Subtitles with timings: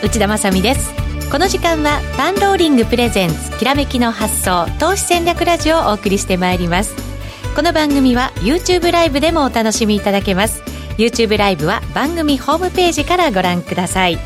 [0.00, 0.92] 内田まさです。
[1.28, 6.94] この時間はパンローリングプレゼンツきらめきの発想投資戦略ラジオをお送りしてまいります。
[7.56, 10.62] この番組は YouTube ライブでもお楽しみいただけます。
[10.98, 14.18] YouTube ライブは番組ホームページからご覧ください。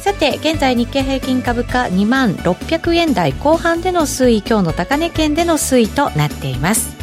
[0.00, 6.94] さて現在日経平均株価2万600円台後半での推移今日の高値圏での推移となっています。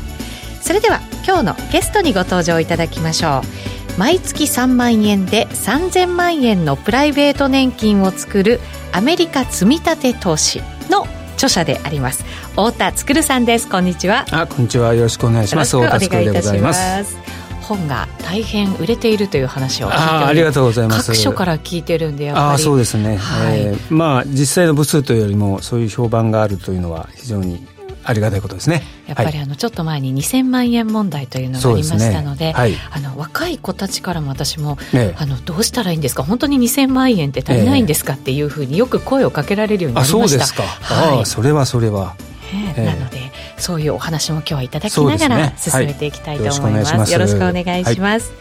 [0.62, 3.42] それでは今日のゲストにご登場いただきましょ
[3.74, 3.77] う。
[3.98, 8.60] 毎月3万円で3000万円のプライベート年金を作る
[8.92, 12.24] アメリカ積立投資の著者であります。
[12.52, 13.68] 太田つさんです。
[13.68, 14.26] こんにちは。
[14.32, 14.94] あこんにちは。
[14.94, 15.76] よろしくお願いします。
[15.76, 17.18] 太田つでございます。
[17.62, 21.08] 本が大変売れているという話をあありがとうございます。
[21.08, 22.48] 各所から聞いてるんでやっぱり。
[22.54, 27.66] あそうですね、はい、えー、まあ実際の部数というよりもそういう評判があるというのは非常に
[28.08, 28.84] ありがたいことですね。
[29.06, 40.24] やっぱりあのちょっと前に2000万円問題というのがありましたので、でねはい、あの若い子たちからも私も、ね、あのどうしたらいいんですか、本当に2000万円って足りないんですかっていうふうによく声をかけられるようになりました。
[40.24, 40.64] あそうですか。
[40.64, 42.16] はい、あそれはそれは。
[42.50, 43.20] えー、なので
[43.58, 47.12] そういうお話も今日はいただきながら進めていきたいと思います。
[47.12, 48.32] よろしくお願いします。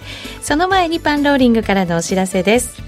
[0.43, 2.81] その前にパンローリングからのお知らせです。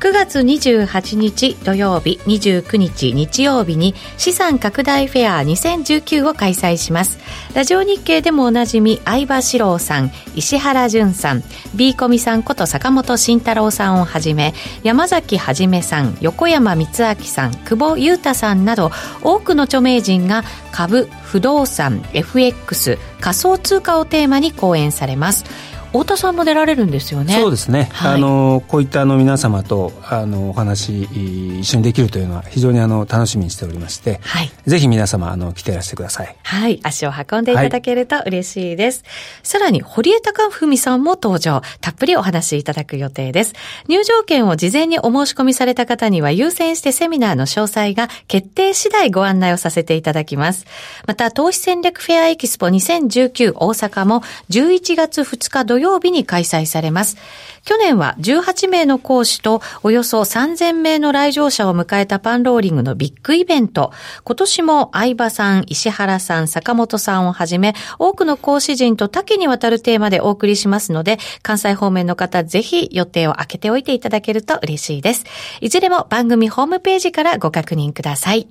[0.00, 7.18] 9月28日土曜日29日日曜日に資産拡大フェア2019を開催します。
[7.54, 11.42] ラジオ日経でもおなじみ相葉史郎さん石原淳さん
[11.74, 25.44] B コミさんこと坂本慎太郎さんをはじめ山崎はじめさん横山光明さん久保裕太さんなど多くの著名人が株不動産 FX 仮想通貨をテーマに講演されます。
[25.92, 27.34] 太田さんも出られるんですよね。
[27.34, 27.88] そうですね。
[27.92, 36.36] はい、あのこういったあの皆様とあのお話一緒にできるというのは非常にあの楽しみにしておりまして、はい、ぜひ皆様あの来ていらしてください。
[36.44, 39.02] はい、足を運んでいただけると嬉しいです。
[39.04, 39.10] はい、
[39.42, 43.54] さらに堀江貴文さんも登場、たっぷりお話しいただく予定です。
[43.88, 50.66] 入場券を事前にお申し込みされた方には優先してセミナーの詳細が決定次第ご案内をさせていただきます。
[51.08, 57.16] また投資戦略フェアエキスポ2019大阪も11月2日土曜日に開催されます。
[57.64, 63.92] 去年は18名の講師とおよそ3000名の来場者を迎えたパンローリングのビッグイベント。
[64.24, 75.24] 今年も相葉さん、石原さん、坂本さんをはじめ、多くの講師陣と多岐にわたるテーマでお送りしますので、関西方面の方、ぜひ予定を空けておいていただけると嬉しいです。
[75.60, 78.48] いずれも番組ホームページからご確認ください。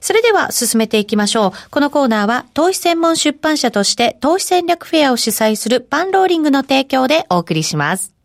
[0.00, 1.70] それでは進めていきましょう。
[1.70, 8.15] このコーナーは、投資専門出版社として投資戦略フェアを主催するパンローリングの提供でお送りします。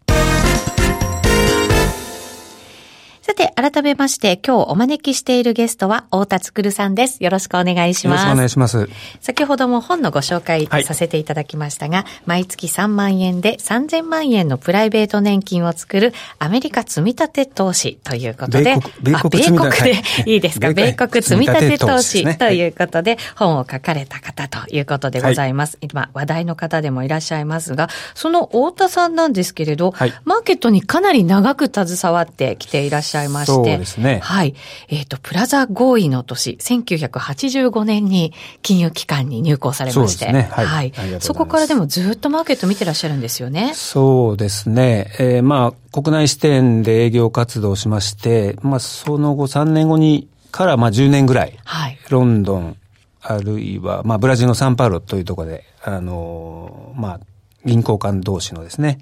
[3.32, 7.24] さて、改めまして、今日お招きしているゲストは、太田つくるさんです。
[7.24, 8.24] よろしくお願いします。
[8.24, 8.90] よろしくお願いします。
[9.22, 25.78] 先ほども本のご紹介させていただきましたが、はい、毎月3万円で3000万円のプライベート年金を作るアメリカ積立投資ということで、米国米国でいいですか、米国積立投資ということで、本を書かれた方ということでございます。
[25.82, 33.52] はい、今、話題の方でもいらっしゃいますが、その太田さんなんですけれど、はい、マーケットにかなり長く携わってきていらっしゃいます。
[33.52, 33.70] ゃいまして。
[33.72, 34.20] そうですね。
[34.24, 34.56] はい。
[34.90, 40.26] えっ、ー、と、プラザ合意の年、1985年に金融機関に入行されまして。
[40.26, 40.50] そうですね。
[40.52, 40.66] はい。
[40.66, 43.74] はい、そこからでもずっとマーケット見てらっしゃるんですよね。
[43.76, 45.12] そうですね。
[45.20, 52.78] えー、まあ、国内支店で営業活動しまして、まあ、その後3年後に、からまあ10年ぐらい、はい、ロンドン、
[53.22, 57.20] あるいは、まあ、ブラジルのサンパウロというところで、あのー、まあ、
[57.66, 59.00] 銀行間同士のですね、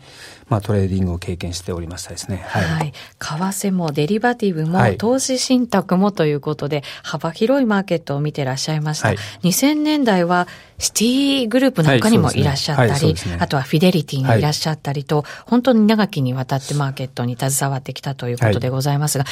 [0.47, 2.43] まあ、トレーディングを経験しておりましたですね。
[2.47, 2.63] はい。
[2.63, 9.09] はい、為替もデリバティブも、投資信託もということで、幅広いマーケットを見てらっしゃいました。
[9.09, 14.41] はい、2000年代はシティグループなんかにもいらっしゃったり、はいねね、あとはフィデリティにい。
[14.41, 19.25] らっしゃったりと、本当に長きにわたってマーケットに携わってきたということでございますが、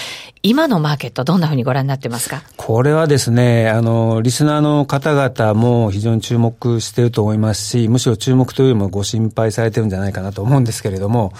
[0.43, 2.43] 今のマーケットどんなふうにご覧になってますか？
[2.57, 11.33] これはですね、あの、リスナーの方々も非常に注目していると思いますし、むしろ注目というよりもご心配されてるんじゃないかなと思うんですけれども、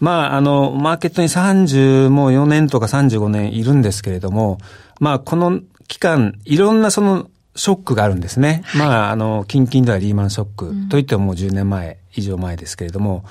[0.00, 4.58] まあ、あの、マーケットに30も4年とか35年いるんですけれども、
[4.98, 8.62] まあ、この期間、いろんなそのショックがあるんですね。
[8.64, 13.24] はい、まあ、あの、近々ではリーマンショックといってももう10年前以上前ですけれども、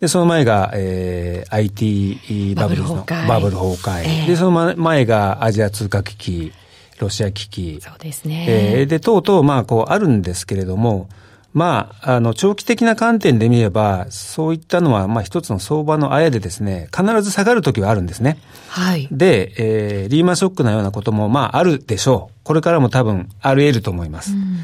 [0.00, 4.02] で、その前が、えー、IT バブルのバブル崩壊。
[4.02, 6.52] えー、で、その前がアジア通貨危機、
[6.98, 7.78] ロシア危機。
[7.80, 8.44] そうですね。
[8.48, 11.08] えー、で、とうとう、まあ、こう、あるんですけれども、
[11.54, 18.38] まあ、あの、長期的な観点で見れば、そういったのは、まあ、一つの相場のあやでですね、必ず下がるときはあるんですね。
[18.68, 19.08] はい。
[19.10, 22.34] で、えー、リーマンショックのようなことも、まあ、あるでしょう。
[22.42, 24.32] これからも多分、あり得ると思います。
[24.32, 24.56] うん、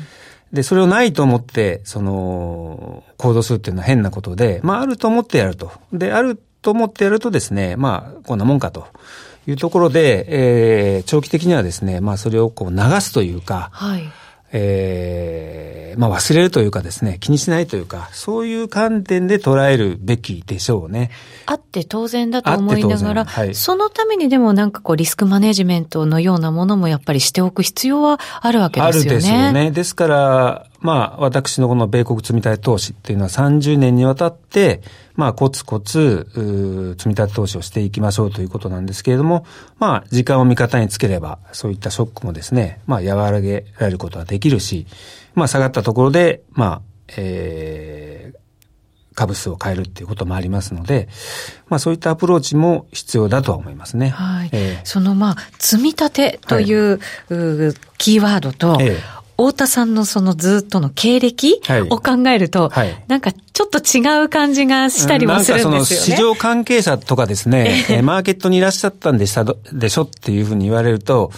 [0.53, 5.71] で、それをないと思って、その、行動するっていうのは変なことで、まあ、あると思ってやると。
[5.93, 8.87] で、あると思ってやるとですね、まあ、こんなもんかと。
[9.47, 14.13] いうところで、えー、長期的にはですね、まあそれをこう流すというか、はい。
[14.53, 21.11] えー、まあ忘れるというかですね、気にしないというか、そういう観点で捉えるべきでしょうね。
[21.47, 29.11] あって当然だと思いながら、はい、そのためにでもなんかこうリスクマネジメントのようなものもやっぱりしておく必要はあるわけですよね。
[29.11, 29.71] あるですよね。
[29.71, 34.83] ですから、まあ私のこの米国積み立て投資っていうのは30年にわたって、
[35.19, 36.29] まあ、コツコツ、
[36.97, 39.45] 積み立て投資をしていきましょうということなんですけれども、
[39.81, 44.87] まあ、時間を味方につければ、そういったショックもですね、まあ、和らげられることはできるし、
[45.35, 46.83] まあ、下がったところで、まあ、
[47.17, 48.39] えー、
[49.17, 51.09] 株数を変えるっていうこともありますので、
[51.69, 54.11] まあそういったアプローチも必要だとは思いますね。
[54.11, 54.51] はい。
[54.53, 57.01] えー、そのまあ、積み立てという、はい、
[57.99, 62.89] キーワードと、えー太田さんのそのずっとの経歴を考えると、はい。
[62.89, 65.77] はい、なんかちょっと違う感じがしたりもするんですよね。
[65.77, 71.31] なんかその市場関係者とかですね、えー、マーケットにいらっしゃったんでしたでしょっていうふうに言われると、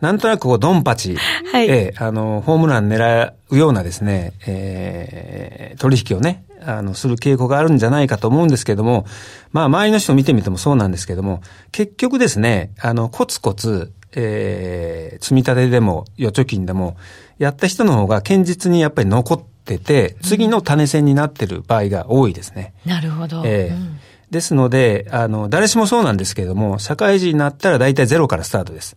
[0.00, 9.04] なんとなくこうドンパチ、はい、えー、あの、ホームラン狙うようなですね、えー、取引をね、あの、する傾向があるんじゃないかと思うんですけども、
[9.52, 16.96] まあ、周りの人を見てみてもそうなんですけども、結局ですね、あの、コツコツ、えー、積み立てでも、預貯金でも、
[17.38, 22.74] やった人の方が堅実にやっぱり残ってて、次の種線になってる場合が多いですね。
[22.84, 23.42] なるほど。
[23.44, 23.98] えー、うん、
[24.30, 28.96] ですので、あの、誰しもそうなんですけれども、社会人になったら大体ゼロからスタートです。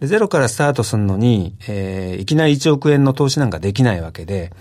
[0.00, 4.52] でゼロからスタートするのに、えー、いきなり1億円の投資なんかできないわけで、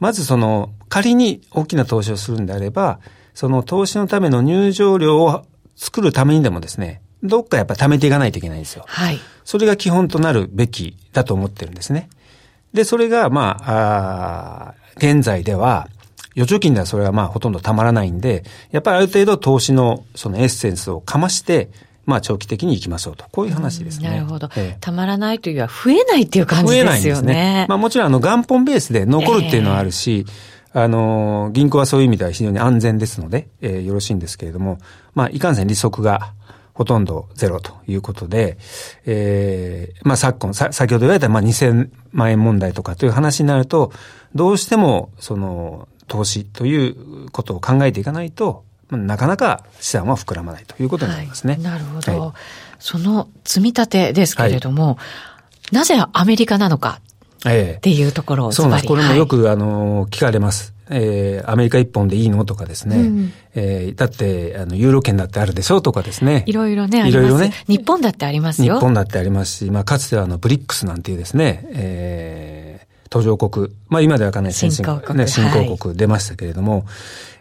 [0.00, 3.00] まずその、仮に大きな投資をするんであれば、
[3.34, 5.44] その投資のための入場料を
[5.76, 8.84] 作るためにでもですね、どっかやっぱ貯めていかないといけないんですよ。
[8.86, 9.18] はい。
[9.44, 12.08] それが基本となるべきだと思ってるんですね。
[12.72, 15.88] で、それが、まあ、あ現在では、
[16.36, 21.70] 預貯金ではそれはまあほとんどたまらないんで、やっぱりある程度投資のそのエッセンスをかまして、
[22.06, 23.24] まあ長期的に行きましょうと。
[23.32, 24.10] こういう話ですね。
[24.10, 24.78] なるほど、ええ。
[24.80, 26.86] たまらないというよりは増えないっていう感じですよね。
[26.86, 27.66] 増えないんですね。
[27.68, 30.24] まあもちろんあの元本ベースで残るっていうのはあるし、
[30.74, 34.78] えー、あの、銀行はそういう意味では非常に安全ですので、えー、よろしいんですけれども、
[35.14, 36.32] まあいかんせん利息が
[36.78, 38.56] ほとんどゼロということで、
[39.04, 43.90] えー、まあ昨今、さ、先ほど言われたまあ2000万円問題とかという話になると、
[44.36, 51.54] どうしても、その、投資ということを考えていかないと、なかなか資産は膨らまないということになりますね。
[51.54, 52.32] はい、なるほど、はい、
[52.78, 54.98] その積み立てですけれども、は
[55.72, 57.00] い、なぜアメリカなのか
[57.40, 58.86] っていうところを、ええ、そうなんです。
[58.86, 60.77] これもよく、あの、聞かれます。
[60.90, 62.44] えー、アメリカ一本でいいの？
[62.44, 65.78] とかですね、うん、えー、だって、あの、ユーロ圏だってあるでしょ？
[65.78, 66.44] うとかですね。
[66.46, 67.52] いろいろね、いろいろね。
[67.66, 68.76] 日本だってありますよ。
[68.76, 76.84] 日本だってありますし、まあ、かつてはあの、ブリックスなんていうですね、えー、途上国、まあ今ではかなり先進国、ね、新興国出ましたけれども、はい、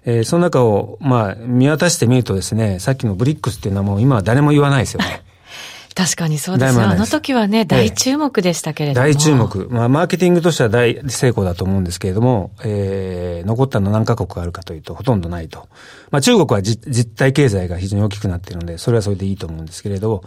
[0.05, 5.23] えー、その中を、まあ、見渡してみるとですね、さっきのブリックスっていうのはもう今は誰も言わないですよね。
[5.97, 6.83] 確かにそうですよ。
[6.87, 9.07] あの時はね、大注目でしたけれども。
[9.07, 9.67] 大注目。
[9.71, 15.67] まあ、マーケティングとしては大成功だと思うんですけれども、えー、残ったの何カ国あるかというと、ほとんどないと。
[16.11, 20.23] まあ、中国は実体経済が非常に大きくなっているので、それはそれでいいと思うんですけれど、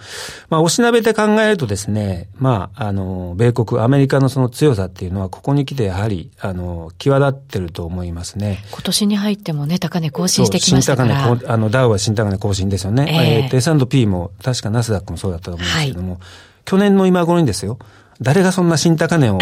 [0.49, 8.65] まあ、おしなべて考えるとですね、まあ、あの、米国、アメリカのその強さっていうのは、ここに来てやはり、あの、際立ってると思いますね。
[8.73, 11.15] 今年に入ってもね、高値更新してきましたから。
[11.15, 13.07] 新高値、あの、ダウは新高値更新ですよね。
[13.09, 16.21] えー、えー、S&P も、確かナスダックもそうだったと思うんですけども、はい
[16.71, 17.81] 去年の今頃にですよ、
[18.21, 19.39] 誰がそんな新高値を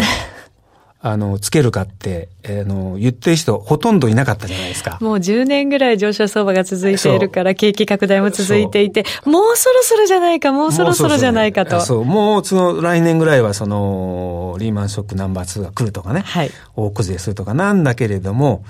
[0.99, 4.97] あの、つけるかって、えー、の、言ってる人ほとんどいなかったじゃないですか。
[4.99, 11.79] もう10年ぐらい上昇相場が続いているから、景気拡大も続いていて、もうそろそろじゃないか、もうそろそろじゃないかと。
[11.81, 18.65] そう、もうその来年ぐらいはその、リーマンショックナンバー2が来るとかね、はい、大崩れするとかなんだけれども、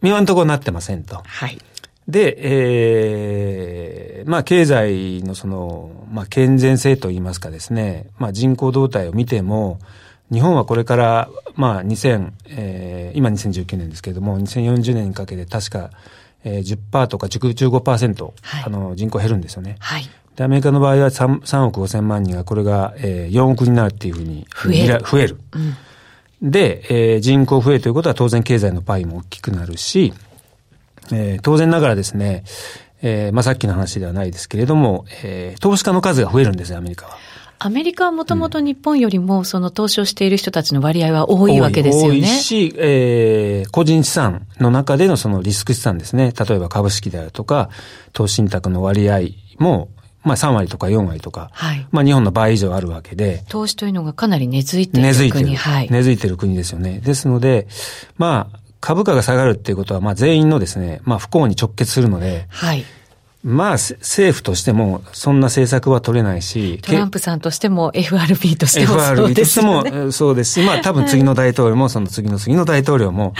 [0.00, 1.22] 今のところなってませんと。
[1.26, 1.58] はい。
[2.08, 9.78] で、えー、まあ経済のその、まあ健全性といいますかですね、まあ人口動態を見ても、
[10.32, 15.90] 日本はこれから、まあ2000、えー、今2019年ですけれども、2040年にかけて確か、
[16.44, 19.76] えー、10%とか15%、はい、あの人口減るんですよね。
[19.80, 20.08] はい。
[20.36, 25.00] で、アメリカの場合は 3, 3億5千万人がこれが、えー、4億になるっていうふうに増える。
[25.02, 25.38] 増える。
[26.42, 26.82] うん、で、
[27.14, 30.12] えー、人口増えるということは当然経済のパイも大きくなるし、
[31.12, 32.44] えー、当然ながらですね、
[33.02, 37.16] えー、まあ、さっきの話ではないですけれども、えー、投資家の数が増えるんですよ、アメリカは。
[37.58, 42.20] アメリカはもともと日本よりも、その投資をしている人たちの割合は多いわけですよね。
[42.20, 46.32] 多いし、えー、個人資産の中でのそのリスク資産ですね。
[46.38, 47.70] 例えば株式であるとか、
[48.12, 49.20] 投資信託の割合
[49.58, 49.88] も、
[50.22, 53.44] まあ3割とか4割とか、はい、まあ日本の倍以上あるわけで。
[53.48, 55.22] 投資というのがかなり根付いている国。
[55.22, 55.56] 根付いてる。
[55.56, 57.00] はい、根付いてる国ですよね。
[57.00, 57.68] ですので、
[58.18, 62.84] まあ、株価が下がるっていうことは、まあ全員のですね、まあ不幸に直結するので、はい。
[63.42, 69.22] まあ、政府としてもそんな政策は取れないし、トランプさんとしても FRB としてもそうですよね。
[69.22, 73.34] FRB としてもそうですし、まあ多分次の大統領も その次の次の大統領も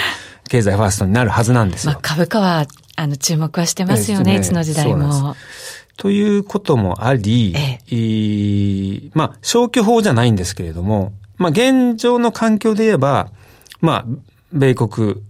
[0.49, 1.93] 経済ファーストになるはずなんですよ。
[1.93, 5.37] まあ株価はあの注目はしてますよね、ねいつの時代も。
[5.97, 13.29] ということもあり、ええ、まあ消去法じゃないんですけれども、まあ現状の環境で言えば、
[13.81, 14.05] まあ
[14.53, 15.23] 米国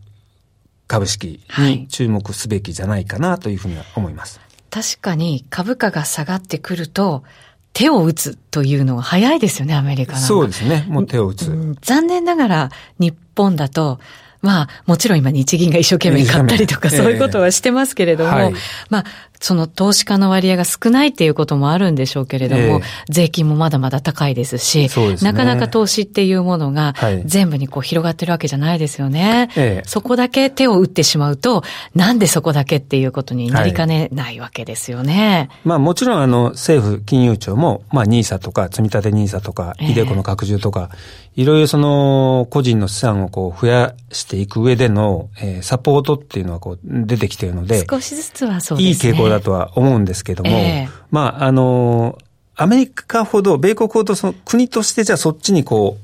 [0.87, 4.38] 株式に注目すべきじゃないかなというふうには思います。
[4.38, 7.25] はい確かに株価が下がってくると、
[7.73, 10.19] 手を打つというのは早いですよね、アメリカの。
[10.19, 10.85] そうですね。
[10.88, 11.76] もう手を打つ。
[11.81, 14.00] 残念ながら日本だと、
[14.43, 18.55] まあ、もちろん今日銀が一生懸命買ったりとか、そういうことはしてますけれども、はい、
[18.90, 19.05] まあ、
[19.40, 29.49] その投資家の割合が少ないっていうこともあるんでしょうけれども、えー、税金もまだまだ高いですし、ね、なかなか投資っていうものが全部にこう広がってるわけじゃないですよね。
[29.57, 31.62] えー、そこだけ手を打ってしまうと、
[31.95, 35.49] なんでそこだけっていうことになりかねないわけですよね。
[35.50, 40.90] はい、まあもちろんあの政府金融庁も、まあ NISA とか積立 NISA とか、イデコの拡充とか、
[41.37, 49.11] いろいろその個人の資産をこう増やしていく上での、えー、サポートっていうのはこう出てきているので、少しずつはそうですね。
[49.11, 52.18] いい傾向だとは思うんですけども、えー、まああの、
[52.54, 55.99] アメリカほど、米国ほどその国としてじゃあそっちにこ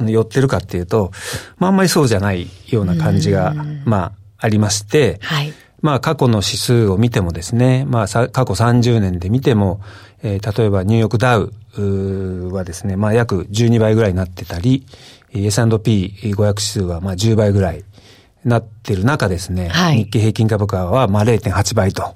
[0.00, 1.10] う、寄ってるかっていうと、
[1.58, 5.52] まああんまりそうじゃないような感じが、まあありまして、はい。
[5.80, 9.80] まあ過去の指数を見てもですね、まあ過去30年で見ても、
[10.22, 11.52] えー、例えばニューヨークダウ
[12.52, 14.86] はですね、まあ約12倍ぐらいになってたり、
[15.32, 17.84] S&P500 指数はまあ10倍ぐらい
[18.44, 22.14] なってる中ですね、はい、日経平均株価はまあ0.8倍と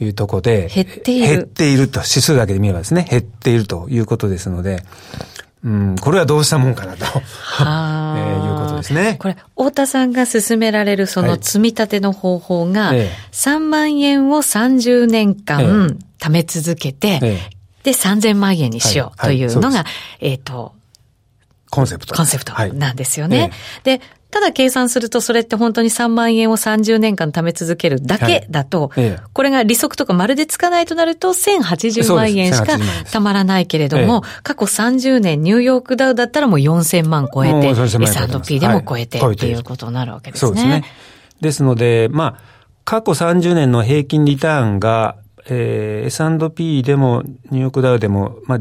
[0.00, 1.26] いうところで、減っている。
[1.26, 4.82] 減っていると、指数だけで見ればですね、減っているということですので、
[5.64, 9.16] うん、これはどうしたもんかなと、は えー、いうことですね。
[9.18, 17.56] これ、太田さんが進められるその積み立ての方法が、はい、3万円を30年間貯め続けて、ええ。
[17.82, 19.84] で3000万円にしようというのが、
[20.20, 20.74] えっ、と、
[21.70, 22.14] コンセプト。
[22.14, 23.52] コンセプトなんですよね。
[23.84, 24.00] で、
[24.36, 40.48] ただ計算するとそれって本当に3万円を30年間貯め続けるだけだと、はいええ、これが利息とかまるでつかないとなると1080万円しか貯まらないけれども、過去30年ニューヨークダウだったらもう4000万超えて、S&P でも超えて、はい、っていうことになるわけですね。
[40.48, 40.84] そうですね。
[41.40, 42.40] ですので、まあ、
[42.84, 45.16] 過去30年の平均リターンが、
[45.48, 48.58] えー、S&P でもニューヨークダウでも、まあ、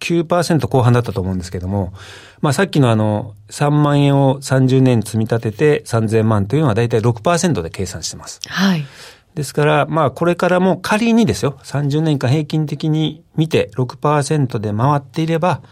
[0.00, 1.92] 9%後半だったと思うんですけども、
[2.40, 8.40] まあさっきのあの、3万円を30年積み立てて3000万というのは大体6%で計算してます。
[8.48, 8.84] はい。
[9.34, 15.62] ですから、まあこれからも仮にですよ、30年間平均的に見て6%で回っていれば、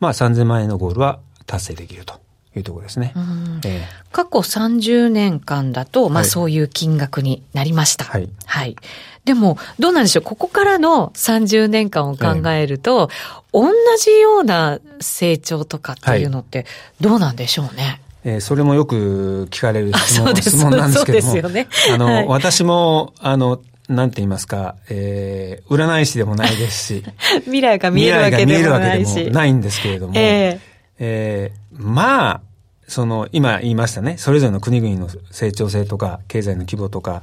[0.00, 2.27] まあ3000万円のゴールは達成できると。
[2.58, 3.12] いうところですね。
[3.14, 3.80] えー、
[4.12, 8.04] 過去30年間だと、まあそういう金額になりました。
[8.04, 8.28] はい。
[8.46, 8.76] はい。
[9.24, 10.22] でも、どうなんでしょう？
[10.22, 13.10] ここからの30年間を考えると、
[13.52, 16.64] 同じような成長とかっていうのって、
[17.00, 18.00] どうなんでしょうね？
[18.24, 21.22] えー、それもよく聞かれる質問質問なんですけども。
[21.22, 21.68] そうですよね。
[21.94, 27.04] あの、はい、私も、あの、なんて言いますか、えー、占い師でもないです し。
[27.44, 30.12] 未来が見えるわけでもないないんですけれども。
[30.16, 30.60] えー、
[30.98, 32.40] えー、まあ、
[32.88, 37.22] その、今言いましたね、それぞれの国々の成長性とか、経済の規模とか、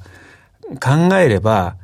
[0.82, 1.76] 考えれば、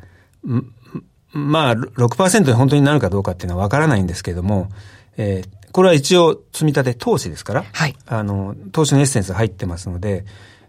[1.34, 4.70] まあ、6%に本当になるかどうかっていうのはわからないんですけども、
[5.18, 7.96] えー、これは一応積み立て投資ですから、はい。
[8.06, 10.26] あの、投資のエッセンス入ってますので、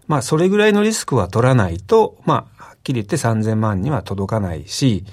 [0.07, 5.05] まあ、それぐらいのリスクは取らないと、まあ、はっきり言って3000万には届かないし、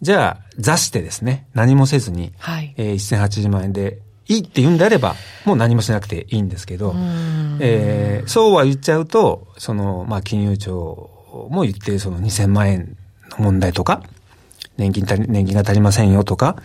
[0.00, 2.74] じゃあ、座してですね、何もせずに、はい。
[2.76, 3.98] えー、1080万円で
[4.30, 6.94] いいって言うんであれば、もう何もしなくていいんですけど、
[7.58, 12.96] えー、そうは言っちゃうと、その、まあ、金融庁も言ってるその2000万円
[13.38, 14.04] 問題とか、
[14.76, 16.62] 年金年金が足りませんよとか、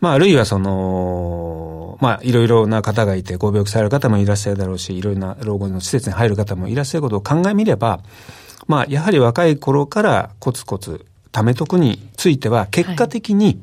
[0.00, 7.98] まあ、あるいはその、まあ、いろいろな方がいて、ご病気される方もいらっしゃるだろうし、いろいろな老後の施設に入る方もいらっしゃることを考えみれば、
[8.68, 13.60] まあ、やはり若い頃からコツコツ貯めとくについては、結果的に、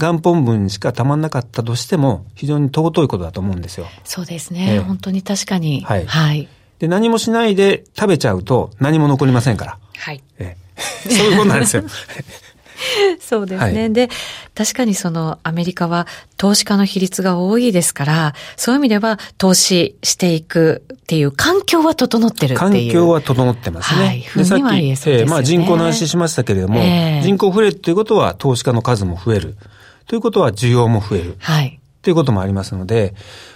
[0.00, 3.86] 元本分しかたまんなかったとしても、非常に尊いことだと思うんですよ。
[4.02, 4.74] そうですね。
[4.74, 5.82] えー、本当に確かに。
[5.82, 6.06] はい。
[6.06, 6.48] はい。
[6.80, 9.78] で、何もしないで食べちゃうと何も残りませんから。
[9.98, 10.22] はい。
[10.38, 11.84] えー、 そういうことなんですよ。
[13.20, 14.08] そうですね、はい、で、
[14.54, 22.92] 確かにそのアメリカは投資家の比率が多いですから、そういう意味では投資していくっていう環境は整ってるっていう。
[22.92, 24.06] 環境は整ってますね。
[24.06, 24.20] はい。
[24.22, 25.24] ふんには言えそうですね。
[25.24, 29.56] えー、まあ人口の話しましたけれども、えー、人口増えるということは投資家の数も増える。
[30.10, 31.36] ということは需要も増える。
[31.38, 31.78] はい。
[32.02, 33.14] ということもありますので、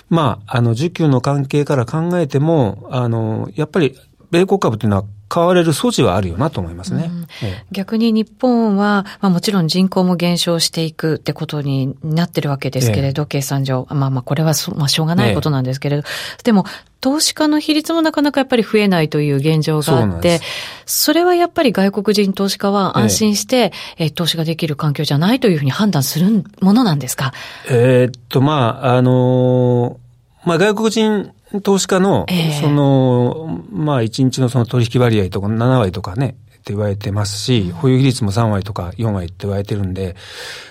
[0.09, 3.99] まあ、あの、需給の関係から考えても、あの、やっぱり、
[4.31, 7.11] 米国株っていうのは買われる素地はあるよなと思いますね。
[7.13, 7.23] うん。
[7.43, 13.89] ええ、逆に日本は、まあもちろん人口も減少していくってことになってるわけですけれど、え、計算上。
[13.91, 16.05] まあまあこれはまあしょうがないことなんですけれど、
[16.45, 16.65] でも、
[17.01, 20.41] 投資家の比率もなかなかやっぱり増えないという現状があって、
[20.87, 24.11] それはやっぱり外国人投資家は安心して、ええ。
[24.11, 27.33] 投資ができる環境じゃないというふうに判断するものなんですか？
[27.69, 29.99] えー、っと、まあ、あの
[30.45, 32.27] まあ外国人投資家の、
[32.61, 40.17] その、まあ一日のその取引割合とか7割とかね、って言われてますし、保有比率も3割とか4割って言われてるんで、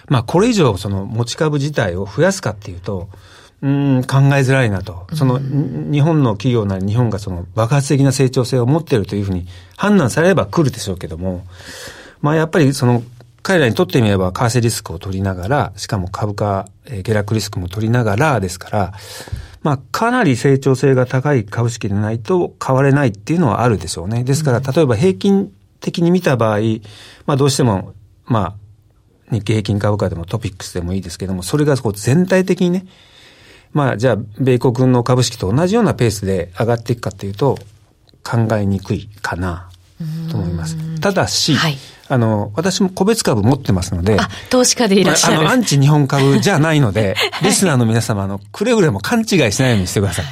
[0.08, 3.10] まあこれ以上その持ち株自体を増やすかっていうと、
[3.62, 5.08] うん、考えづらいなと。
[5.14, 9.48] その、日本の企業なり日本がその爆発的な成長性を持っているというふうに
[9.78, 11.46] 判断されれば来るでしょうけども、
[12.22, 13.04] まあやっぱりその、
[13.42, 18.94] 彼らにとってみれば為替リスクを取りながら、しかも株価、えー、下落リスクも取りながらですから、
[19.64, 24.24] まあ、かなり成長性が高い株式でないと買われないっていうのはあるでしょうね。
[24.24, 26.60] ですから、例えば平均的に見た場合、
[27.26, 27.94] まあ、どうしても、
[28.26, 28.56] まあ、
[29.32, 32.86] 日経平均株価でもトピックスでもいいですけども、それがこう全体的にね、
[33.72, 37.58] まあ、じゃあ、米国の株式と同じようなペースで上がっていくかっていうと、
[38.24, 39.70] 考えにくいかな、
[40.30, 40.78] と思います。
[41.00, 41.78] ただし、はい
[42.10, 44.18] あの、私も個別株持ってますので。
[44.20, 45.40] あ、投資家でいらっしゃる。
[45.40, 50.26] あの、アンチ日本株じゃないので、 リスナーの皆様、あの、くれぐれも勘違いしないようにしてください。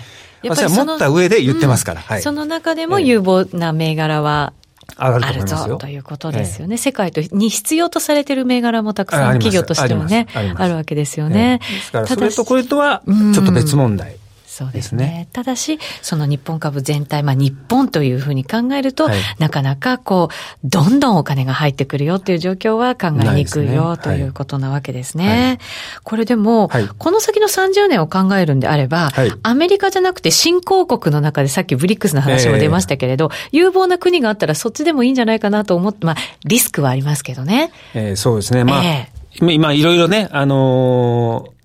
[0.50, 2.02] 私は持った上で言ってますから。
[2.02, 4.54] はい、その中でも有望な銘柄は、
[4.98, 5.78] 上がると思いますよ。
[5.78, 6.74] ということですよね。
[6.74, 11.60] ええ、世界とに必要とされている銘柄もたくさん企業としてもね、あるわけですよね。
[11.64, 13.02] え、ですから、それとこれとは、
[13.34, 14.16] ちょっと別問題。
[14.62, 15.28] そうですね。
[15.34, 25.28] ただし、その日本株全体、まあ日本というふうに考えると、はい、なかなかこう、どんどんお金が入ってくるよっていう状況は考えにくいよ、ね、ということなわけですね。
[25.28, 25.58] はい、
[26.04, 29.10] これでも、はい、この先の30年を考えるんであれば、
[29.42, 37.72] アメリカじゃなくて新興国の中でさっきブリックスの話も出ましたけれど、えー、有望な国があったらそっちでもいいんじゃないかなと思って、まあリスクはありますけどね。
[37.96, 38.64] えー、そうですね。
[38.64, 41.61] まあ、えー、今いろいろね、あのー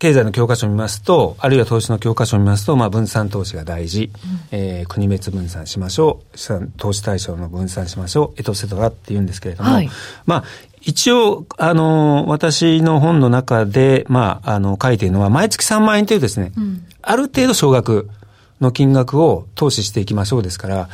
[0.00, 4.10] 経済の教科書を見ますと、あるいは投資の教科書を見ますと、まあ、分散投資が大事、
[4.50, 9.90] うん、えー、国別分散しましょう、資産投資対象の分散しましょう、エトセトラって言うんですけれども、はい、
[10.24, 10.44] まあ、
[10.80, 18.08] 一応、あの、私の本の中で、まあ、あの、書いているのは、毎月3万円というですね、うん、ある程度少額
[18.62, 20.88] の金額を投資していきましょうですから、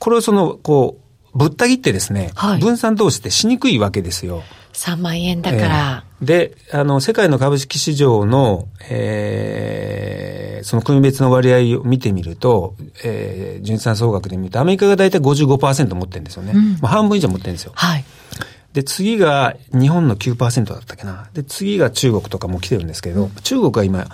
[0.00, 4.42] これをその、こう、ぶった切ってですね、はい、分散投資ってしにくいわけですよ。
[4.78, 6.04] 3万円だから。
[6.20, 16.52] えー、で、あの、世界の株式市場の、えー、その国別の割合を見てみると、えー、純資産総額で見ると、アメリカが大体55%持ってるんですよね。
[16.54, 17.72] うん、まあ、半分以上持ってるんですよ。
[17.74, 18.04] はい。
[18.72, 21.28] で、次が日本の9%だったっけな。
[21.34, 24.06] で、次が中国とかも来てるんですけど、うん、中国が今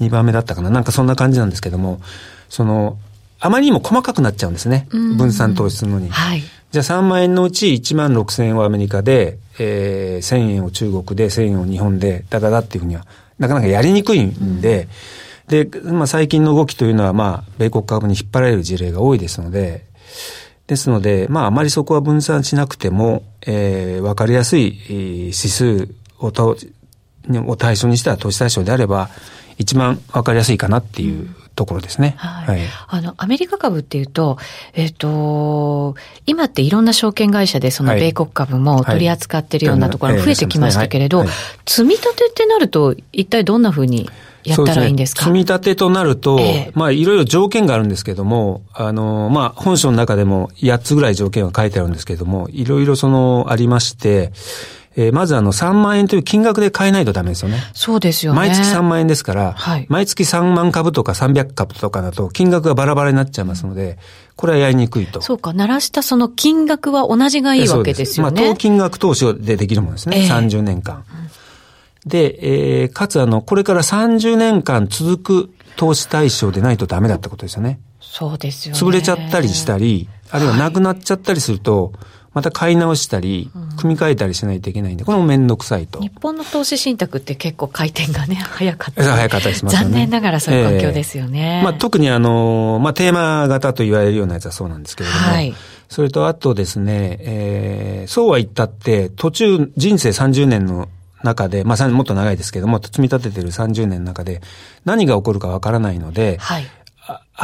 [0.00, 0.70] 2番目だったかな。
[0.70, 2.00] なんかそんな感じなんですけども、
[2.48, 2.98] その、
[3.40, 4.86] あまりにも細かくなっちゃうんですね。
[4.90, 6.08] 分散投資するのに。
[6.10, 6.42] はい。
[6.72, 13.06] じゃあ3万円のうち1万6千円はアメリカで、えー、1000円を中国で、1000円を日本で、だだだっていうふうには、
[13.38, 14.88] なかなかやりにくいんで、
[15.50, 19.84] うん、で、まあ最近の動きというのは、まあ、米国株に引っ張られる事例が多いですので、
[20.66, 25.88] ですので、まあ、あまりそこは分散しなくても、えー、わかりやすい指数
[26.20, 26.56] をと
[27.28, 29.10] を対象にした投資対象であれば、
[29.58, 32.14] 一番わかりやすいかなっていうところですね。
[32.16, 32.58] はい。
[32.58, 34.38] はい、あの、アメリカ株っていうと、
[34.74, 35.94] えっ、ー、と、
[36.26, 41.24] 今っていろんな証券会社でその米国株も取り扱ってるようなところが増えてきましたけれど、
[41.66, 44.08] 積み立てってなると、一体どんなふうに
[44.44, 54.32] やったらいいんですか、ね、積み立てとなると、えー、まあいろいろ条件があるんですけども、あの、まあ本書の中でも8つぐらい条件は書いてあるんですけども、いろいろそのありまして、
[54.96, 57.62] えー、まずあの3万円という金額で買えないとダメですよね。
[57.74, 58.36] そうですよね。
[58.36, 63.98] 毎月3万円ですから、はい、毎月3万株とか300株とかだと金額がバラバラになっちゃいますので、
[64.36, 65.20] これはやりにくいと。
[65.22, 68.42] そうか、鳴らしたその金額は同じがいいわけですよね。
[68.42, 70.26] まあ、当金額投資でできるものですね。
[70.26, 71.04] えー、30年間。
[72.04, 77.80] で、えー、かつあの、これから30年間続く投資対象でないとダメだってことですよね。
[78.00, 78.80] そうですよね。
[78.80, 86.00] 潰れちゃったりしたり、あるいはなくなっちゃったりすると、はいまた買い直したり、組み替えたりしないといけないんで、これもめんどくさいと。
[86.00, 89.08] 日本の投資信託って結構回転がね、 早かったり。
[89.08, 89.82] 早かったりしますね。
[89.82, 91.58] 残念ながらそういう環境ですよね。
[91.58, 95.54] えー、まあ、特にあの、まあ、テーマ型と言われるようなやつはそうなんですけれども、はい、
[95.90, 100.88] それとあとですね、えー、そうは言ったって、途中人生30年の
[101.22, 104.40] 中で、まあ、もっと長いですけども、積み立ててる30年の中で、
[104.86, 106.64] 何が起こるかわからないので、はい、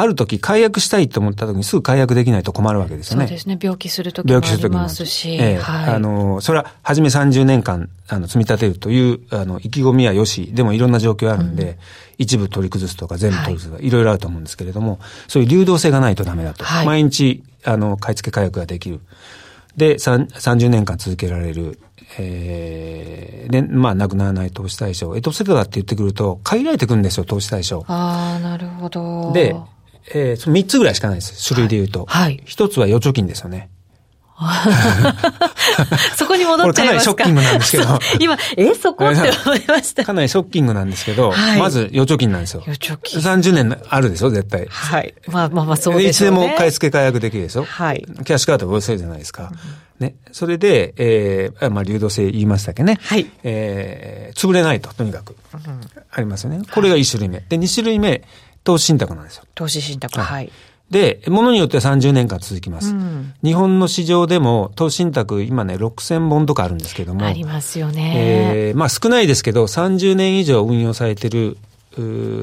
[0.01, 3.27] ある時解約したいと思った時にすぐ解約できないと困るわけですよね。
[3.27, 3.59] そうですね。
[3.61, 5.31] 病気する時もありますし。
[5.31, 11.77] ええはい、あの、それは、初め30年間、あの、積み立てるという、あの、意気込みはよし、でもいろんな状況あるんで、うん、
[12.19, 16.65] 一部取り崩すとか全部取り崩すとか、いろいろあると思うんですけれども、そういう流動性がないとダメだと。
[16.65, 19.01] はい、毎日、あの、買い付け解約ができる。
[19.77, 21.81] で、30年間続けられる。
[22.19, 25.17] えー、で、まあ、なくならない投資対象。
[25.17, 27.85] エトセトラって言ってくると、限られてくるんですよ、投資対象。
[27.89, 29.33] ああ、なるほど。
[29.33, 29.57] で、
[30.15, 31.47] えー、その3つぐらいしかないです。
[31.47, 32.07] 種類で言うと。
[32.07, 32.43] はい。
[32.47, 33.71] 1つは預貯金ですよね。
[36.17, 37.25] そこに戻っちゃいますか？
[37.25, 37.99] かなりショッキングなんですけど。
[38.21, 40.05] 今、え、そこって思いました。
[40.07, 42.63] かなりショッキングなんですけど、はい、まず預貯金なんですよ。
[42.69, 43.21] 預貯金。
[43.21, 44.67] 30年あるでしょ、絶対。
[44.71, 45.13] はい。
[45.27, 46.11] まあまあまあ、そうですね。
[46.11, 47.65] いつでも買い付け解約できるでしょ？
[47.65, 48.05] はい。
[48.25, 49.51] キャッシュカードが遅いじゃないですか？
[50.01, 50.15] うん、ね。
[50.31, 52.99] それで、えー、まあ、流動性言いましたっけね？
[53.03, 53.27] はい。
[53.43, 55.35] えー、潰れないと、とにかく。
[55.53, 55.81] うん、
[56.13, 56.61] ありますよね。
[56.73, 57.41] これが1種類目。
[57.49, 58.23] で、2種類目、
[58.65, 59.45] 投資信託なんですよ。
[59.55, 60.51] 投資信託、はい。
[60.91, 62.93] で、ものによっては30年間続きます。
[62.93, 67.27] うん、日本の市場でも、投資信託、今ね、6000本とかあるんですけども。
[67.27, 68.13] ありますよね。
[68.17, 71.59] えー、まあ少ないですけど、30年以上運用されてる、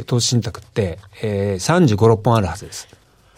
[0.06, 2.88] 投資信託って、えー、35、6本あるはずです。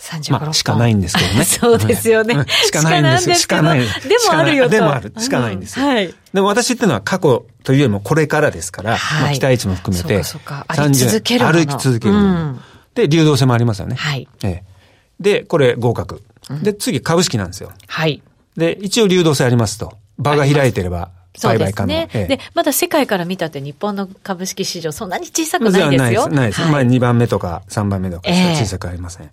[0.07, 1.43] 35まあ、しかないんですけどね。
[1.45, 2.45] そうですよね。
[2.65, 3.35] しかないんですよ。
[3.35, 3.79] しかない。
[3.79, 3.85] で
[4.29, 4.69] もあるよと。
[4.69, 5.13] でもある。
[5.17, 5.85] しかないんですよ。
[5.85, 6.13] はい。
[6.33, 10.23] でも私っていうのは過去というよりもこれからですから、はい、まあ期待値も含めて。
[10.23, 10.83] そうか、そうか。
[10.83, 12.13] 歩き続ける歩き続ける。
[12.13, 12.61] うん、
[12.95, 13.95] で、流動性もありますよね。
[13.95, 14.27] はい。
[14.43, 14.77] ええ
[15.19, 16.23] で、これ合格。
[16.61, 17.71] で、次株式なんですよ。
[17.87, 18.21] はい。
[18.55, 19.97] で、一応流動性ありますと。
[20.17, 21.11] 場が開いてれば。
[21.43, 21.87] 売買可能。
[21.89, 25.99] ね、ええ、で、まだ世界から見たって日本の株式市場そんなに小さくないですよ。
[25.99, 26.35] ないです。
[26.35, 26.61] ないです。
[26.61, 29.25] はい、まあ2番目とか3番目とか小さくありません。
[29.27, 29.29] え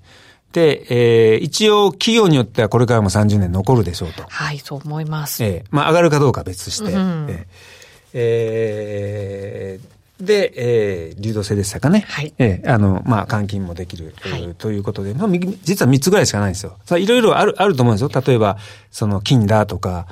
[0.61, 4.25] えー、一応企業によってはこれからも30年残るでしょうと。
[4.29, 5.45] はい、そう思います。
[5.45, 6.93] ええー、まあ上がるかどうかは別して。
[6.93, 7.47] うん、えー
[8.15, 12.05] えーで、えー、流動性でしたかね。
[12.07, 12.33] はい。
[12.39, 15.29] えー、あの、まあ、換金もできる、はい、ということで、まあ、
[15.65, 16.79] 実は3つぐらいしかないんですよ。
[16.97, 18.23] いろいろある、あると思うんですよ。
[18.25, 18.57] 例えば、
[18.93, 20.07] その、金だとか、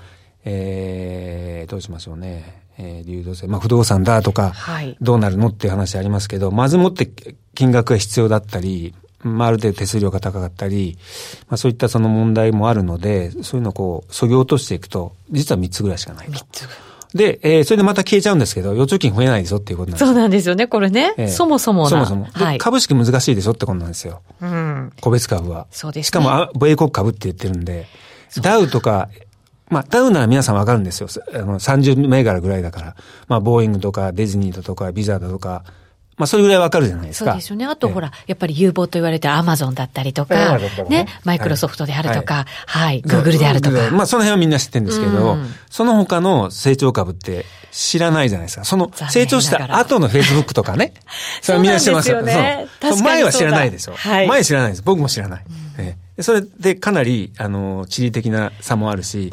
[0.45, 2.63] えー、どうしましょうね。
[2.79, 7.09] えー、流動性、まあ、不動産だとか、はい、どうなるのっていう話ありますけど、まずもって
[7.55, 10.99] 金額が必要だったり、まあ、ある程度手数料が高かったり、
[11.49, 16.33] まあ、そういったその問題もあるので、そういうのをこう、そぎ落としていくと、実は3つぐらいしかないと。
[16.33, 16.79] 3つぐらい。
[17.15, 21.15] で、えー、それでまた消えちゃうんですけど、預貯金増えないでしょっていうことなんですそうなんですよね、これね。
[21.19, 22.25] えー、そもそもそもそも。
[22.33, 24.23] はい、株式難しいでしょってことなんですよ。
[24.41, 24.93] うん。
[25.01, 25.67] 個別株は。
[25.71, 27.87] そうです、ね、しかも、米国株って言ってるんで、
[28.41, 29.11] ダウとか、
[29.69, 31.09] まあ、ダウなら皆さんわかるんですよ。
[31.35, 32.97] あの、30銘柄ぐらいだから。
[33.29, 35.65] まあ、ボーイングとか、ディズニーだとか、ビザだとか、
[36.23, 37.33] まあ、それぐらいわかるじゃないですか。
[37.33, 37.67] そうですよね。
[37.67, 40.57] あと、ほら、やっぱり有望と言われてるアマゾンだったりとか、
[40.89, 43.91] ね、マイクロソフトであるとか、はい、グーグルであるとか。
[43.91, 45.37] まあ、その辺はみんな知ってるんですけど、
[45.69, 48.65] その他の成長株って知らないじゃないですか。
[48.65, 50.95] その、成長した後のフェイスブックとか ね。
[51.41, 52.69] それはみんな知ってますよね。
[52.81, 53.03] そう。
[53.03, 53.95] 前は知らないでしょ。
[53.97, 54.83] はい、前知らないです。
[54.85, 55.45] 僕も知らない。
[55.79, 59.33] えそれでかなり、あの、地理的な差もあるし、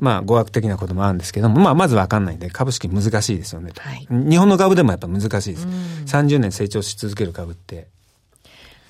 [0.00, 3.72] まあ、語学的なこともあるんですけども、まあ、まずわかんないんで、株式難しいですよね。
[3.78, 5.66] はい、日本の株でもやっぱ難しいです。
[6.06, 7.88] 30年成長し続ける株って。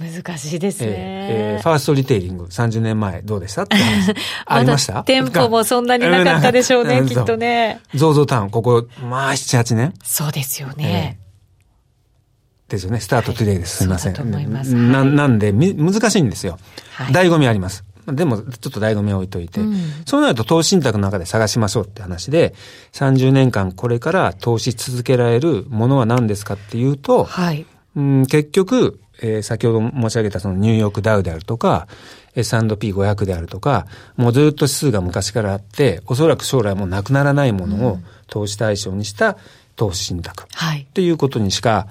[0.01, 3.63] 難しいですね、えー、えー、ファーストリテイリング30年前どうでした？
[3.63, 4.15] って話
[4.47, 5.05] ありました？
[5.05, 7.81] 店舗もそんなになかったでしょうね、きっとね。
[7.95, 11.19] ゾウゾウタウン、ここ、まあ、7、8年そうですよね。
[11.19, 13.01] えー、ですよね。
[13.01, 13.87] スタートトゥデイです。
[13.87, 14.93] はい、すみません。
[14.93, 16.59] ななんで、み、難しいんですよ。
[16.95, 17.85] はい、醍醐味あります。
[18.07, 22.55] でも、ちょっと醍醐味を置いといて、うん、そうなると投資信託の中で探しましょうって話で、
[22.93, 27.65] 30年間これから投資続けられるものは何ですかっていうと、はい、
[27.97, 31.87] うん、結局、えー、先ほど申し上げたそのニューヨークダウであるとか、
[32.35, 33.87] S&P500 であるとか、
[34.17, 39.37] もうずっと指数が昔からあって、おそらく将来もなくならないものを投資対象にした
[39.77, 40.45] 投資信託。
[40.55, 40.83] はい。
[40.83, 41.87] っていうことにしか、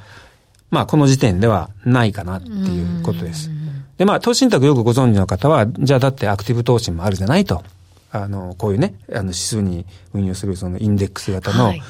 [0.71, 3.51] まあ、この時点ではないかなっていうことです。
[4.01, 7.63] で、まあ、投資信託よくご存知の方は、じゃあだってアクティブ投資もあるじゃないと。
[8.09, 9.85] あの、こういうね、あの指数に
[10.15, 11.83] 運用するそのインデックス型の、はい、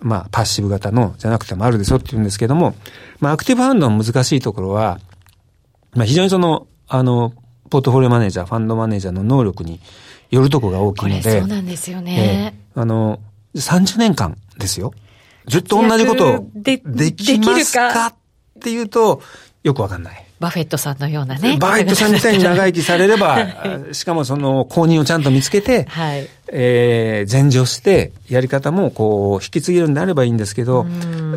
[0.00, 2.74] まあ、パッシブ型のじゃなくてもあるでしょって言うんですけども、
[3.20, 4.98] まあ、アクティブファンドの難しいところは、
[5.92, 7.34] まあ、非常にその、あの、
[7.68, 9.78] ポートフォリオマネージャー、ファンドマネージャーの能力に
[10.30, 11.40] よるところが大きいので。
[11.40, 12.54] そうなんですよね。
[12.74, 13.20] えー、あの、
[13.56, 14.94] 30年間ですよ。
[15.46, 18.14] ずっと同じことをできますかっ
[18.58, 19.20] ていうと、
[19.64, 20.27] よくわかんない。
[20.40, 21.56] バフェットさんのようなね。
[21.58, 30.86] バフェットさんみたいに長生きされれば、 はい、しかもその後任をちゃんと見つけて、はい、えー、禅譲して、やり方もこう、引き継げるんであればいいんですけど、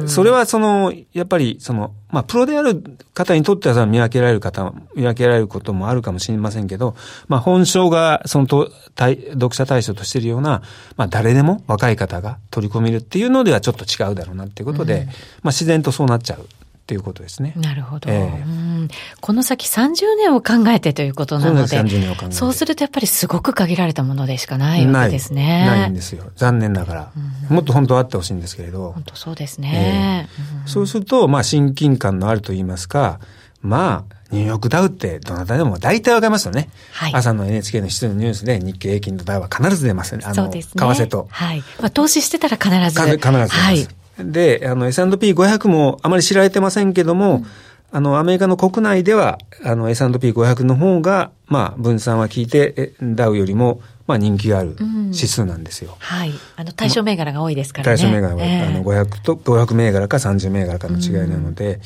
[0.05, 2.83] それはその、やっぱりその、まあ、プロである
[3.13, 6.95] 方にとってはその見分けられる方、見分けられることもあるかもしれませんけど、
[7.27, 10.61] まあ、本性がそのと、読者対象としているような、
[10.95, 15.07] まあ、誰でも若い方が取り込めるっていうのではちょっと違うだろうなっていうことで、
[15.41, 16.47] まあ、自然とそうなっちゃう
[16.91, 17.53] っていうことですね。
[17.55, 18.11] なるほど。
[18.11, 18.89] えーん、
[19.21, 22.35] この先30年を考えてということなので、そう年を考えて。
[22.35, 25.65] そうするとやっぱりすごく限られたものでしかないわけですね。
[25.65, 26.25] ないんですよ。
[26.35, 27.11] 残念ながら。
[27.49, 28.91] うん、もっと本当はあってほしいんですけれど。
[28.91, 30.27] 本当そうですね。
[30.27, 33.21] えー、そうすると、まあ親近感のあると言いますか、
[33.61, 36.67] まあ、ニューヨークダウってどなたでも大体わかりますよね。
[36.91, 37.13] はい。
[37.13, 40.23] 朝の NHK の出演のニュースで日経平均のダウは必ず出ますね。
[40.25, 41.29] あの、ね、為替と。
[41.31, 41.63] はい。
[41.79, 42.99] まあ、投資してたら必ず。
[42.99, 43.55] 必ず出ます。
[43.55, 43.87] はい。
[44.23, 47.45] で、あの、S&P500 もあまり知られてませんけども、うん
[47.93, 55.91] あの、アメリカの国内では、あの、S&P500 の方が、まあ、分散は効いて、ダウよりも、まあ、人気がある指数なんですよ。
[55.91, 56.31] うん、はい。
[56.55, 57.97] あの、対象銘柄が多いですからね。
[57.97, 61.79] 対象銘柄は、えー、あの、500と、500銘柄か30銘柄かの違いなので、うん、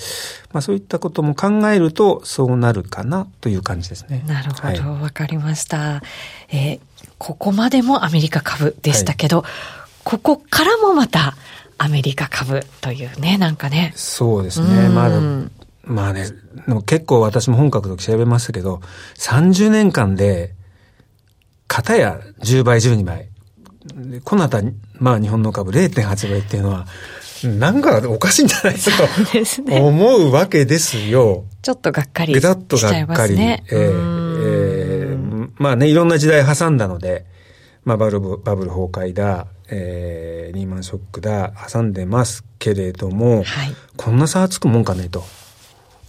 [0.53, 4.23] まあ、そういったことも考えると、そうなるかなという感じですね。
[4.27, 4.89] なるほど。
[4.89, 6.03] わ、はい、かりました。
[6.51, 6.79] えー、
[7.17, 9.51] ここまでもアメリカ株でしたけど、はい、
[10.03, 11.35] ここからもまた、
[11.77, 13.93] アメリカ株というね、なんかね。
[13.95, 14.89] そうですね。
[14.89, 15.19] まだ、
[15.83, 16.25] まあね、
[16.85, 18.81] 結構私も本格と調べましたけど、
[19.17, 20.53] 30年間で、
[21.67, 23.29] 片や10倍、12倍。
[24.23, 26.87] このあたり、まあ日本の株0.8倍っていうのは、
[27.43, 28.91] なんかおかしいんじゃないか
[29.67, 31.45] と思うわけですよ。
[31.61, 33.05] ちょっとがっかりしちゃいますね。
[33.05, 33.33] がっかり。
[33.35, 37.25] えー、えー、まあね、いろんな時代挟んだので、
[37.83, 45.23] まあバブル、バブル崩壊だ、えー、リーマンショックだ、挟んでますけれども、はい、こんな差はつくもんかねと。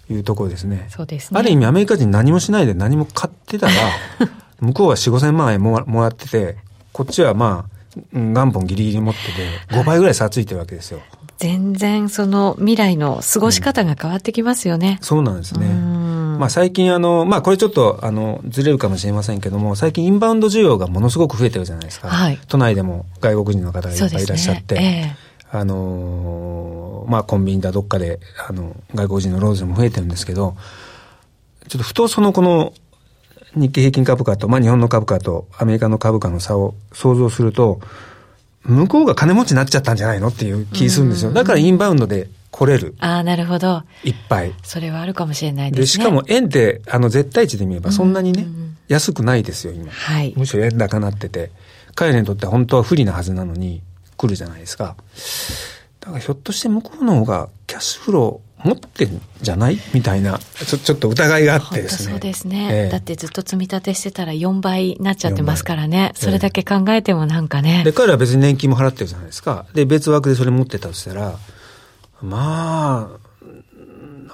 [0.08, 0.86] いうところですね。
[0.90, 1.40] そうですね。
[1.40, 3.72] ある意味アメリカ人何もしないで何も買ってたら、
[4.60, 6.56] 向こうは4、5千万円ももらってて、
[6.92, 7.76] こっちはまあ、
[8.12, 11.00] 元本ギリギリ持ってて、5倍ぐらい差ついてるわけですよ。
[11.38, 14.98] 全然その未来の過ごし方が変わってきますよね。
[15.00, 15.66] うん、そうなんですね。
[16.38, 22.08] まあ最近あの、まあこれちょっとあの、ずれるかもしれませんけども、最近インバウンド需要がものすごく増えてるじゃないですか。
[22.08, 22.38] はい。
[22.48, 24.74] 都内でも外国人の方がいっぱいいらっしゃって。
[24.76, 25.16] ね
[25.52, 30.56] えー、あのまあコンビニだどっかで、あの、外国人のローズも増えてるんですけど、
[31.68, 32.72] ちょっとふとそのこの
[33.54, 37.80] 日経平均株価と、まあ日本の株価とアメリカの株価の差を想像すると、
[38.64, 41.32] 向こうが金持ちになっちゃったんじゃないのっていう気するんですよ。
[41.32, 42.94] だからインバウンドで来れる。
[43.00, 43.82] ああ、なるほど。
[44.02, 44.54] いっぱい。
[44.62, 45.80] それはあるかもしれないですね。
[45.82, 48.46] で、しかも円って、あの、絶対値で見ればそんなにね、
[48.88, 49.92] 安くないですよ、今。
[49.92, 50.32] はい。
[50.36, 51.50] むしろ円高なってて、
[51.94, 53.82] 彼らにとっては本当は不利なはずなのに
[54.16, 54.96] 来るじゃないですか。
[56.00, 59.78] だからひょっとして向こうの方がキャッシュフロー持ってんじゃない？
[59.92, 62.12] みたいなちょ、ちょっと疑いがあってですね。
[62.12, 66.12] そうですね、えー、だってずっと積み立てしてたら4倍になっちゃってますからね。
[66.14, 67.82] それだけ考えてもなんかね。
[67.84, 69.66] で、彼は別に年金も払ってるじゃないですか。
[69.74, 71.38] で、別枠でそれ持ってたとしたら、
[72.22, 73.18] まあ、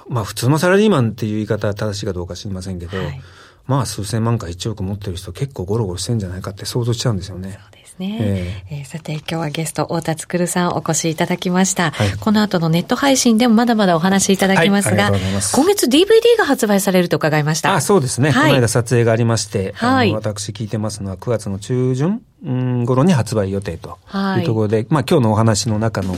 [0.07, 3.21] まあ普通のサラリーマンっていう言い方は正しいかどうか知りませんけど、はい、
[3.67, 7.59] まあ数千万か1億持ってる人結構ゴロゴロしてんじゃないかって想像しちゃうんですよね。
[7.93, 8.17] ですね。
[8.19, 11.91] えー、えー、さて、今日はゲスト、太田つさんお越しいただきました。
[11.91, 17.73] はい、この後のネット配信でもまだまだお話しいただきますが、はい、ます今月 DVD が発売されると伺いました。
[17.73, 18.31] あ、そうですね。
[18.31, 23.99] はい、この間撮影がありまして、はい、私聞いてますのは9月の中旬うん頃に発売予定と
[24.37, 26.13] いうところで、まあ今日のお話の中の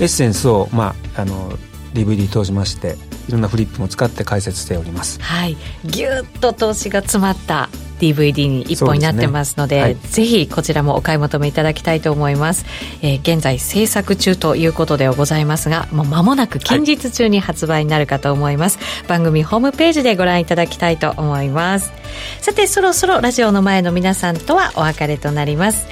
[0.00, 1.52] エッセンスを、まあ、あの、
[1.94, 2.96] DVD 通しまして
[3.28, 7.68] いろんなフリップも使って解説しておりますはいぎゅっと投資が詰まった
[8.02, 9.82] DVD に一本になってますので、ね。
[9.82, 12.66] はい、ぜひこちらもお買い求めいただきたいと思います、
[13.00, 21.92] えー、現在制作中ということではございますがもう間もなく近日中に発売になるかと思います、はい、番組ホームページでご覧いただきたいと思います。
[22.40, 25.86] さてそろそろラジオの前の皆さんとはお別れとなります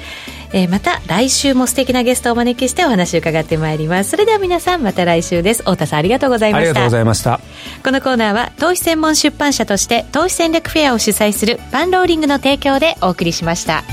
[0.52, 4.10] えー、また来週も素敵なゲストをお招きしてお話を伺ってまいります。
[4.10, 5.62] それでは皆さんまた来週です。
[5.62, 6.68] 太田さんありがとうございました。
[6.70, 7.40] ありがとうございました。
[7.84, 13.84] このコーナーは投資専門出版社として投資戦略フェアを主催するパンローリングの提供でお送りしました。